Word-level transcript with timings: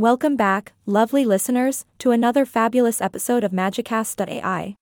Welcome 0.00 0.34
back, 0.34 0.72
lovely 0.86 1.26
listeners, 1.26 1.84
to 1.98 2.10
another 2.10 2.46
fabulous 2.46 3.02
episode 3.02 3.44
of 3.44 3.52
Magicast.ai. 3.52 4.74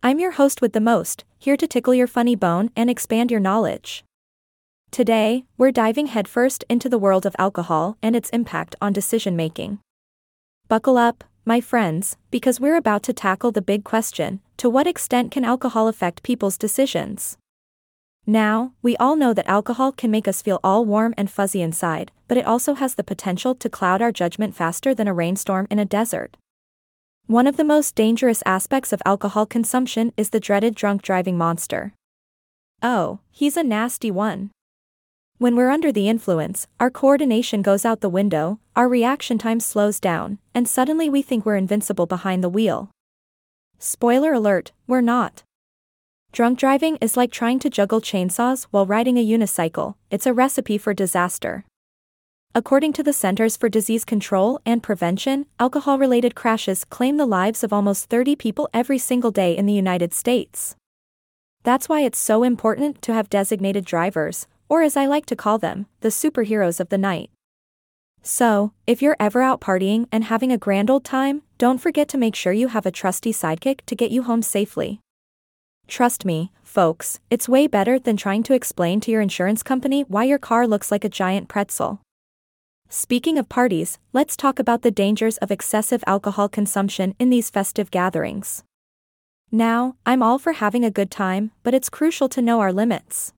I'm 0.00 0.20
your 0.20 0.30
host 0.30 0.62
with 0.62 0.74
the 0.74 0.80
most, 0.80 1.24
here 1.40 1.56
to 1.56 1.66
tickle 1.66 1.92
your 1.92 2.06
funny 2.06 2.36
bone 2.36 2.70
and 2.76 2.88
expand 2.88 3.32
your 3.32 3.40
knowledge. 3.40 4.04
Today, 4.92 5.42
we're 5.56 5.72
diving 5.72 6.06
headfirst 6.06 6.64
into 6.68 6.88
the 6.88 7.00
world 7.00 7.26
of 7.26 7.34
alcohol 7.36 7.98
and 8.00 8.14
its 8.14 8.30
impact 8.30 8.76
on 8.80 8.92
decision 8.92 9.34
making. 9.34 9.80
Buckle 10.68 10.96
up, 10.96 11.24
my 11.44 11.60
friends, 11.60 12.16
because 12.30 12.60
we're 12.60 12.76
about 12.76 13.02
to 13.02 13.12
tackle 13.12 13.50
the 13.50 13.60
big 13.60 13.82
question 13.82 14.38
to 14.58 14.70
what 14.70 14.86
extent 14.86 15.32
can 15.32 15.44
alcohol 15.44 15.88
affect 15.88 16.22
people's 16.22 16.56
decisions? 16.56 17.36
Now, 18.28 18.74
we 18.82 18.94
all 18.98 19.16
know 19.16 19.32
that 19.32 19.48
alcohol 19.48 19.90
can 19.90 20.10
make 20.10 20.28
us 20.28 20.42
feel 20.42 20.60
all 20.62 20.84
warm 20.84 21.14
and 21.16 21.30
fuzzy 21.30 21.62
inside, 21.62 22.12
but 22.28 22.36
it 22.36 22.44
also 22.44 22.74
has 22.74 22.94
the 22.94 23.02
potential 23.02 23.54
to 23.54 23.70
cloud 23.70 24.02
our 24.02 24.12
judgment 24.12 24.54
faster 24.54 24.94
than 24.94 25.08
a 25.08 25.14
rainstorm 25.14 25.66
in 25.70 25.78
a 25.78 25.86
desert. 25.86 26.36
One 27.26 27.46
of 27.46 27.56
the 27.56 27.64
most 27.64 27.94
dangerous 27.94 28.42
aspects 28.44 28.92
of 28.92 29.00
alcohol 29.06 29.46
consumption 29.46 30.12
is 30.18 30.28
the 30.28 30.40
dreaded 30.40 30.74
drunk 30.74 31.00
driving 31.00 31.38
monster. 31.38 31.94
Oh, 32.82 33.20
he's 33.30 33.56
a 33.56 33.62
nasty 33.62 34.10
one. 34.10 34.50
When 35.38 35.56
we're 35.56 35.70
under 35.70 35.90
the 35.90 36.10
influence, 36.10 36.66
our 36.78 36.90
coordination 36.90 37.62
goes 37.62 37.86
out 37.86 38.02
the 38.02 38.10
window, 38.10 38.60
our 38.76 38.90
reaction 38.90 39.38
time 39.38 39.58
slows 39.58 39.98
down, 39.98 40.36
and 40.54 40.68
suddenly 40.68 41.08
we 41.08 41.22
think 41.22 41.46
we're 41.46 41.56
invincible 41.56 42.04
behind 42.04 42.44
the 42.44 42.50
wheel. 42.50 42.90
Spoiler 43.78 44.34
alert, 44.34 44.72
we're 44.86 45.00
not. 45.00 45.44
Drunk 46.30 46.58
driving 46.58 46.98
is 47.00 47.16
like 47.16 47.32
trying 47.32 47.58
to 47.60 47.70
juggle 47.70 48.00
chainsaws 48.00 48.64
while 48.70 48.86
riding 48.86 49.16
a 49.16 49.26
unicycle, 49.26 49.94
it's 50.10 50.26
a 50.26 50.34
recipe 50.34 50.76
for 50.76 50.92
disaster. 50.92 51.64
According 52.54 52.92
to 52.94 53.02
the 53.02 53.12
Centers 53.12 53.56
for 53.56 53.68
Disease 53.68 54.04
Control 54.04 54.60
and 54.66 54.82
Prevention, 54.82 55.46
alcohol 55.58 55.98
related 55.98 56.34
crashes 56.34 56.84
claim 56.84 57.16
the 57.16 57.26
lives 57.26 57.64
of 57.64 57.72
almost 57.72 58.10
30 58.10 58.36
people 58.36 58.68
every 58.74 58.98
single 58.98 59.30
day 59.30 59.56
in 59.56 59.66
the 59.66 59.72
United 59.72 60.12
States. 60.12 60.76
That's 61.62 61.88
why 61.88 62.02
it's 62.02 62.18
so 62.18 62.42
important 62.42 63.00
to 63.02 63.14
have 63.14 63.30
designated 63.30 63.84
drivers, 63.84 64.46
or 64.68 64.82
as 64.82 64.96
I 64.96 65.06
like 65.06 65.26
to 65.26 65.36
call 65.36 65.58
them, 65.58 65.86
the 66.00 66.08
superheroes 66.08 66.78
of 66.78 66.90
the 66.90 66.98
night. 66.98 67.30
So, 68.22 68.72
if 68.86 69.00
you're 69.00 69.16
ever 69.18 69.40
out 69.40 69.60
partying 69.60 70.06
and 70.12 70.24
having 70.24 70.52
a 70.52 70.58
grand 70.58 70.90
old 70.90 71.04
time, 71.04 71.42
don't 71.56 71.78
forget 71.78 72.08
to 72.08 72.18
make 72.18 72.34
sure 72.34 72.52
you 72.52 72.68
have 72.68 72.86
a 72.86 72.90
trusty 72.90 73.32
sidekick 73.32 73.80
to 73.86 73.96
get 73.96 74.10
you 74.10 74.24
home 74.24 74.42
safely. 74.42 75.00
Trust 75.88 76.26
me, 76.26 76.52
folks, 76.62 77.18
it's 77.30 77.48
way 77.48 77.66
better 77.66 77.98
than 77.98 78.18
trying 78.18 78.42
to 78.44 78.52
explain 78.52 79.00
to 79.00 79.10
your 79.10 79.22
insurance 79.22 79.62
company 79.62 80.02
why 80.02 80.24
your 80.24 80.38
car 80.38 80.66
looks 80.66 80.90
like 80.90 81.02
a 81.02 81.08
giant 81.08 81.48
pretzel. 81.48 82.02
Speaking 82.90 83.38
of 83.38 83.48
parties, 83.48 83.98
let's 84.12 84.36
talk 84.36 84.58
about 84.58 84.82
the 84.82 84.90
dangers 84.90 85.38
of 85.38 85.50
excessive 85.50 86.04
alcohol 86.06 86.48
consumption 86.48 87.14
in 87.18 87.30
these 87.30 87.48
festive 87.48 87.90
gatherings. 87.90 88.64
Now, 89.50 89.96
I'm 90.04 90.22
all 90.22 90.38
for 90.38 90.52
having 90.52 90.84
a 90.84 90.90
good 90.90 91.10
time, 91.10 91.52
but 91.62 91.72
it's 91.72 91.88
crucial 91.88 92.28
to 92.30 92.42
know 92.42 92.60
our 92.60 92.72
limits. 92.72 93.32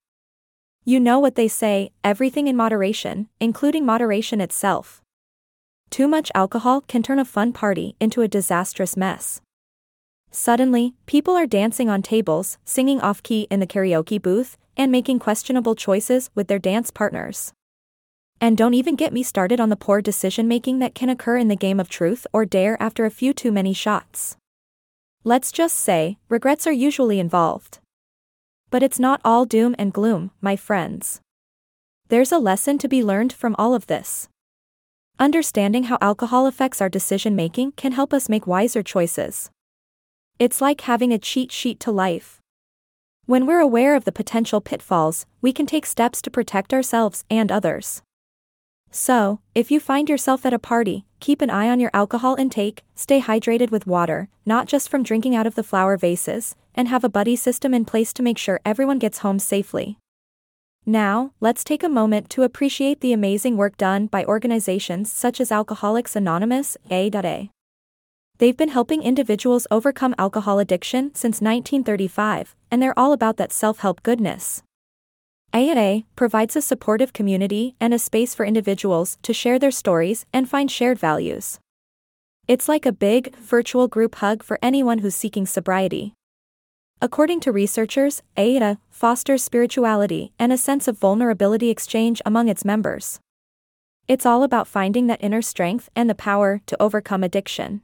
You 0.83 0.99
know 0.99 1.19
what 1.19 1.35
they 1.35 1.47
say 1.47 1.91
everything 2.03 2.47
in 2.47 2.57
moderation, 2.57 3.29
including 3.39 3.85
moderation 3.85 4.41
itself. 4.41 5.01
Too 5.89 6.07
much 6.07 6.31
alcohol 6.35 6.81
can 6.81 7.01
turn 7.01 7.19
a 7.19 7.25
fun 7.25 7.53
party 7.53 7.95
into 8.01 8.21
a 8.21 8.27
disastrous 8.27 8.97
mess. 8.97 9.41
Suddenly, 10.31 10.95
people 11.05 11.35
are 11.35 11.45
dancing 11.45 11.89
on 11.89 12.01
tables, 12.01 12.57
singing 12.63 13.01
off 13.01 13.21
key 13.21 13.47
in 13.51 13.59
the 13.59 13.67
karaoke 13.67 14.21
booth, 14.21 14.57
and 14.77 14.89
making 14.89 15.19
questionable 15.19 15.75
choices 15.75 16.29
with 16.33 16.47
their 16.47 16.57
dance 16.57 16.89
partners. 16.89 17.53
And 18.39 18.57
don't 18.57 18.73
even 18.73 18.95
get 18.95 19.13
me 19.13 19.23
started 19.23 19.59
on 19.59 19.69
the 19.69 19.75
poor 19.75 20.01
decision 20.01 20.47
making 20.47 20.79
that 20.79 20.95
can 20.95 21.09
occur 21.09 21.37
in 21.37 21.49
the 21.49 21.55
game 21.55 21.79
of 21.79 21.89
truth 21.89 22.25
or 22.33 22.45
dare 22.45 22.81
after 22.81 23.05
a 23.05 23.11
few 23.11 23.33
too 23.33 23.51
many 23.51 23.73
shots. 23.73 24.37
Let's 25.23 25.51
just 25.51 25.75
say, 25.75 26.17
regrets 26.29 26.65
are 26.65 26.71
usually 26.71 27.19
involved. 27.19 27.79
But 28.71 28.81
it's 28.81 28.99
not 28.99 29.21
all 29.23 29.45
doom 29.45 29.75
and 29.77 29.93
gloom, 29.93 30.31
my 30.39 30.55
friends. 30.55 31.19
There's 32.07 32.31
a 32.31 32.39
lesson 32.39 32.77
to 32.79 32.87
be 32.87 33.03
learned 33.03 33.33
from 33.33 33.55
all 33.59 33.75
of 33.75 33.87
this. 33.87 34.29
Understanding 35.19 35.83
how 35.83 35.97
alcohol 36.01 36.47
affects 36.47 36.81
our 36.81 36.89
decision 36.89 37.35
making 37.35 37.73
can 37.73 37.91
help 37.91 38.13
us 38.13 38.29
make 38.29 38.47
wiser 38.47 38.81
choices. 38.81 39.51
It's 40.41 40.59
like 40.59 40.81
having 40.81 41.13
a 41.13 41.19
cheat 41.19 41.51
sheet 41.51 41.79
to 41.81 41.91
life. 41.91 42.41
When 43.27 43.45
we're 43.45 43.59
aware 43.59 43.95
of 43.95 44.05
the 44.05 44.11
potential 44.11 44.59
pitfalls, 44.59 45.27
we 45.39 45.53
can 45.53 45.67
take 45.67 45.85
steps 45.85 46.19
to 46.23 46.31
protect 46.31 46.73
ourselves 46.73 47.23
and 47.29 47.51
others. 47.51 48.01
So, 48.89 49.39
if 49.53 49.69
you 49.69 49.79
find 49.79 50.09
yourself 50.09 50.43
at 50.43 50.51
a 50.51 50.57
party, 50.57 51.05
keep 51.19 51.43
an 51.43 51.51
eye 51.51 51.69
on 51.69 51.79
your 51.79 51.91
alcohol 51.93 52.33
intake, 52.39 52.81
stay 52.95 53.21
hydrated 53.21 53.69
with 53.69 53.85
water, 53.85 54.29
not 54.43 54.65
just 54.65 54.89
from 54.89 55.03
drinking 55.03 55.35
out 55.35 55.45
of 55.45 55.53
the 55.53 55.61
flower 55.61 55.95
vases, 55.95 56.55
and 56.73 56.87
have 56.87 57.03
a 57.03 57.15
buddy 57.17 57.35
system 57.35 57.71
in 57.71 57.85
place 57.85 58.11
to 58.11 58.23
make 58.23 58.39
sure 58.39 58.59
everyone 58.65 58.97
gets 58.97 59.19
home 59.19 59.37
safely. 59.37 59.99
Now, 60.87 61.33
let's 61.39 61.63
take 61.63 61.83
a 61.83 61.87
moment 61.87 62.31
to 62.31 62.41
appreciate 62.41 63.01
the 63.01 63.13
amazing 63.13 63.57
work 63.57 63.77
done 63.77 64.07
by 64.07 64.25
organizations 64.25 65.11
such 65.13 65.39
as 65.39 65.51
Alcoholics 65.51 66.15
Anonymous, 66.15 66.77
A.A. 66.89 67.51
They've 68.41 68.57
been 68.57 68.69
helping 68.69 69.03
individuals 69.03 69.67
overcome 69.69 70.15
alcohol 70.17 70.57
addiction 70.57 71.13
since 71.13 71.41
1935, 71.41 72.55
and 72.71 72.81
they're 72.81 72.97
all 72.97 73.13
about 73.13 73.37
that 73.37 73.51
self 73.51 73.81
help 73.81 74.01
goodness. 74.01 74.63
A&A 75.53 76.05
provides 76.15 76.55
a 76.55 76.61
supportive 76.63 77.13
community 77.13 77.75
and 77.79 77.93
a 77.93 77.99
space 77.99 78.33
for 78.33 78.43
individuals 78.43 79.19
to 79.21 79.31
share 79.31 79.59
their 79.59 79.69
stories 79.69 80.25
and 80.33 80.49
find 80.49 80.71
shared 80.71 80.97
values. 80.97 81.59
It's 82.47 82.67
like 82.67 82.87
a 82.87 82.91
big, 82.91 83.35
virtual 83.35 83.87
group 83.87 84.15
hug 84.15 84.41
for 84.41 84.57
anyone 84.63 84.99
who's 84.99 85.13
seeking 85.13 85.45
sobriety. 85.45 86.15
According 86.99 87.41
to 87.41 87.51
researchers, 87.51 88.23
AIDA 88.37 88.79
fosters 88.89 89.43
spirituality 89.43 90.33
and 90.39 90.51
a 90.51 90.57
sense 90.57 90.87
of 90.87 90.97
vulnerability 90.97 91.69
exchange 91.69 92.23
among 92.25 92.47
its 92.47 92.65
members. 92.65 93.19
It's 94.07 94.25
all 94.25 94.41
about 94.41 94.67
finding 94.67 95.05
that 95.05 95.23
inner 95.23 95.43
strength 95.43 95.89
and 95.95 96.09
the 96.09 96.15
power 96.15 96.61
to 96.65 96.81
overcome 96.81 97.23
addiction. 97.23 97.81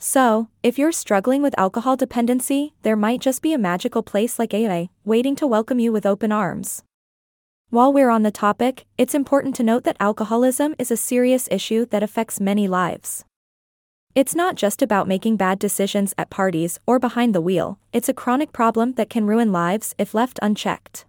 So, 0.00 0.48
if 0.62 0.78
you're 0.78 0.92
struggling 0.92 1.42
with 1.42 1.58
alcohol 1.58 1.96
dependency, 1.96 2.72
there 2.82 2.94
might 2.94 3.20
just 3.20 3.42
be 3.42 3.52
a 3.52 3.58
magical 3.58 4.04
place 4.04 4.38
like 4.38 4.54
AA, 4.54 4.86
waiting 5.04 5.34
to 5.36 5.46
welcome 5.46 5.80
you 5.80 5.90
with 5.90 6.06
open 6.06 6.30
arms. 6.30 6.84
While 7.70 7.92
we're 7.92 8.08
on 8.08 8.22
the 8.22 8.30
topic, 8.30 8.86
it's 8.96 9.14
important 9.14 9.56
to 9.56 9.64
note 9.64 9.82
that 9.84 9.96
alcoholism 9.98 10.76
is 10.78 10.92
a 10.92 10.96
serious 10.96 11.48
issue 11.50 11.84
that 11.86 12.04
affects 12.04 12.38
many 12.38 12.68
lives. 12.68 13.24
It's 14.14 14.36
not 14.36 14.54
just 14.54 14.82
about 14.82 15.08
making 15.08 15.36
bad 15.36 15.58
decisions 15.58 16.14
at 16.16 16.30
parties 16.30 16.78
or 16.86 17.00
behind 17.00 17.34
the 17.34 17.40
wheel, 17.40 17.80
it's 17.92 18.08
a 18.08 18.14
chronic 18.14 18.52
problem 18.52 18.92
that 18.94 19.10
can 19.10 19.26
ruin 19.26 19.50
lives 19.50 19.96
if 19.98 20.14
left 20.14 20.38
unchecked. 20.40 21.06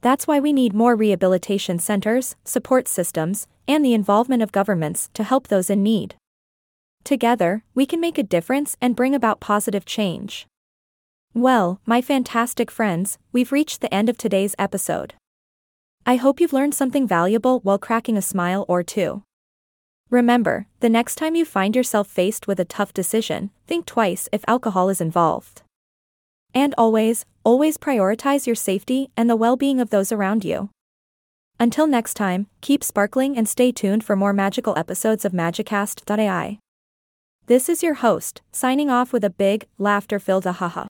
That's 0.00 0.28
why 0.28 0.38
we 0.38 0.52
need 0.52 0.72
more 0.72 0.94
rehabilitation 0.94 1.80
centers, 1.80 2.36
support 2.44 2.86
systems, 2.86 3.48
and 3.66 3.84
the 3.84 3.94
involvement 3.94 4.44
of 4.44 4.52
governments 4.52 5.10
to 5.14 5.24
help 5.24 5.48
those 5.48 5.70
in 5.70 5.82
need. 5.82 6.14
Together, 7.06 7.62
we 7.72 7.86
can 7.86 8.00
make 8.00 8.18
a 8.18 8.24
difference 8.24 8.76
and 8.80 8.96
bring 8.96 9.14
about 9.14 9.38
positive 9.38 9.84
change. 9.84 10.48
Well, 11.34 11.80
my 11.86 12.02
fantastic 12.02 12.68
friends, 12.68 13.16
we've 13.30 13.52
reached 13.52 13.80
the 13.80 13.94
end 13.94 14.08
of 14.08 14.18
today's 14.18 14.56
episode. 14.58 15.14
I 16.04 16.16
hope 16.16 16.40
you've 16.40 16.52
learned 16.52 16.74
something 16.74 17.06
valuable 17.06 17.60
while 17.60 17.78
cracking 17.78 18.16
a 18.16 18.22
smile 18.22 18.64
or 18.66 18.82
two. 18.82 19.22
Remember, 20.10 20.66
the 20.80 20.88
next 20.88 21.14
time 21.14 21.36
you 21.36 21.44
find 21.44 21.76
yourself 21.76 22.08
faced 22.08 22.48
with 22.48 22.58
a 22.58 22.64
tough 22.64 22.92
decision, 22.92 23.50
think 23.68 23.86
twice 23.86 24.28
if 24.32 24.44
alcohol 24.48 24.88
is 24.88 25.00
involved. 25.00 25.62
And 26.52 26.74
always, 26.76 27.24
always 27.44 27.78
prioritize 27.78 28.48
your 28.48 28.56
safety 28.56 29.10
and 29.16 29.30
the 29.30 29.36
well 29.36 29.56
being 29.56 29.78
of 29.78 29.90
those 29.90 30.10
around 30.10 30.44
you. 30.44 30.70
Until 31.60 31.86
next 31.86 32.14
time, 32.14 32.48
keep 32.60 32.82
sparkling 32.82 33.36
and 33.38 33.48
stay 33.48 33.70
tuned 33.70 34.02
for 34.02 34.16
more 34.16 34.32
magical 34.32 34.76
episodes 34.76 35.24
of 35.24 35.30
Magicast.ai. 35.30 36.58
This 37.48 37.68
is 37.68 37.80
your 37.80 37.94
host, 37.94 38.42
signing 38.50 38.90
off 38.90 39.12
with 39.12 39.22
a 39.22 39.30
big, 39.30 39.68
laughter 39.78 40.18
filled 40.18 40.46
ahaha. 40.46 40.88